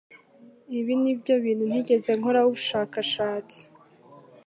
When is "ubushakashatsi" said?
2.49-3.61